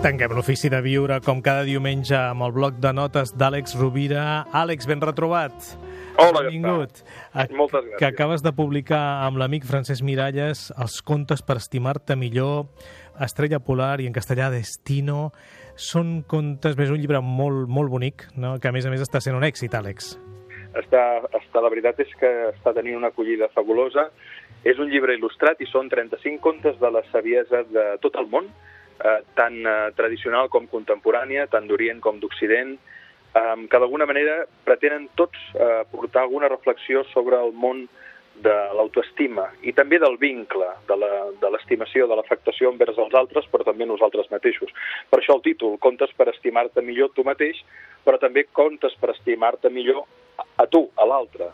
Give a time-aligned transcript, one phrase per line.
[0.00, 4.46] Tanquem l'ofici de viure com cada diumenge amb el bloc de notes d'Àlex Rovira.
[4.56, 5.52] Àlex, ben retrobat.
[6.16, 7.02] Hola, Benvingut.
[7.02, 7.44] Gaspar.
[7.58, 7.98] Moltes gràcies.
[8.00, 12.70] Que acabes de publicar amb l'amic Francesc Miralles els contes per estimar-te millor,
[13.20, 15.34] Estrella Polar i en castellà Destino.
[15.76, 18.56] Són contes, és un llibre molt, molt bonic, no?
[18.56, 20.14] que a més a més està sent un èxit, Àlex.
[20.80, 24.08] Està, està, la veritat és que està tenint una acollida fabulosa.
[24.64, 28.48] És un llibre il·lustrat i són 35 contes de la saviesa de tot el món,
[29.04, 32.76] eh, tant eh, tradicional com contemporània, tant d'Orient com d'Occident,
[33.34, 37.86] eh, que d'alguna manera pretenen tots eh, portar alguna reflexió sobre el món
[38.40, 43.84] de l'autoestima i també del vincle, de l'estimació, de l'afectació envers els altres, però també
[43.88, 44.72] nosaltres mateixos.
[45.10, 47.60] Per això el títol, Contes per estimar-te millor tu mateix,
[48.06, 50.06] però també Contes per estimar-te millor
[50.56, 51.50] a tu, a l'altre.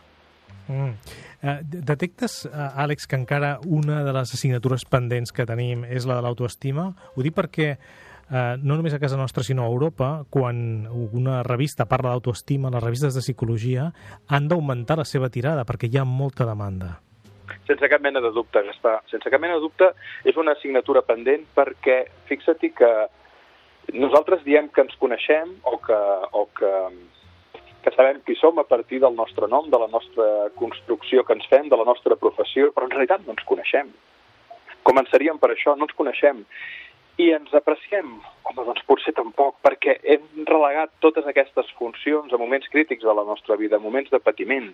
[0.67, 1.25] Mm.
[1.41, 6.17] Eh, detectes, eh, Àlex, que encara una de les assignatures pendents que tenim és la
[6.17, 6.87] de l'autoestima?
[7.13, 11.85] Ho dic perquè eh, no només a casa nostra, sinó a Europa, quan una revista
[11.85, 13.91] parla d'autoestima, les revistes de psicologia
[14.27, 16.97] han d'augmentar la seva tirada perquè hi ha molta demanda.
[17.67, 19.01] Sense cap mena de dubte, Gaspar.
[19.11, 19.91] Sense cap mena de dubte,
[20.25, 22.91] és una assignatura pendent perquè fixa-t'hi que
[23.93, 25.99] nosaltres diem que ens coneixem o que,
[26.33, 26.71] o que que
[27.97, 31.67] sabem qui som a partir del nostre nom, de la nostra construcció que ens fem,
[31.69, 33.89] de la nostra professió, però en realitat no ens coneixem.
[34.87, 36.45] Començaríem per això, no ens coneixem.
[37.17, 38.11] I ens apreciem?
[38.45, 43.25] Home, doncs potser tampoc, perquè hem relegat totes aquestes funcions a moments crítics de la
[43.25, 44.69] nostra vida, moments de patiment,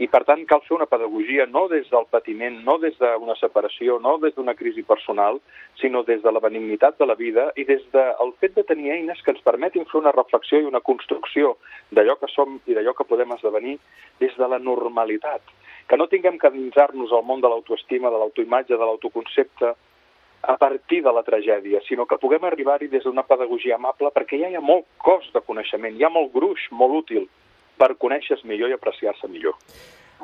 [0.00, 3.98] i per tant cal fer una pedagogia no des del patiment, no des d'una separació,
[4.00, 5.40] no des d'una crisi personal,
[5.80, 9.20] sinó des de la benignitat de la vida i des del fet de tenir eines
[9.22, 11.56] que ens permetin fer una reflexió i una construcció
[11.90, 13.78] d'allò que som i d'allò que podem esdevenir
[14.20, 15.42] des de la normalitat.
[15.88, 19.74] Que no tinguem que endinsar-nos al món de l'autoestima, de l'autoimatge, de l'autoconcepte,
[20.42, 24.48] a partir de la tragèdia, sinó que puguem arribar-hi des d'una pedagogia amable, perquè ja
[24.50, 27.28] hi ha molt cos de coneixement, hi ha molt gruix, molt útil,
[27.78, 29.58] per conèixer-se millor i apreciar-se millor.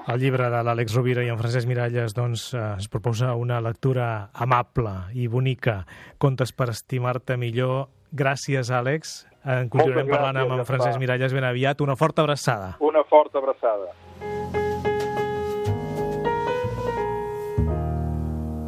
[0.06, 4.30] El llibre de l'Àlex Rovira i en Francesc Miralles doncs, eh, es proposa una lectura
[4.32, 5.82] amable i bonica,
[6.18, 7.88] contes per estimar-te millor.
[8.12, 9.26] Gràcies, Àlex.
[9.44, 11.80] En continuarem gràcies, parlant amb en Francesc Miralles ben aviat.
[11.84, 12.76] Una forta abraçada.
[12.80, 13.92] Una forta abraçada.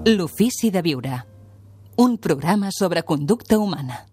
[0.06, 1.24] L'ofici de viure.
[1.96, 4.06] Un programa sobre conducta humana.